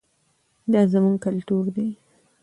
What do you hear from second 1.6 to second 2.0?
دی.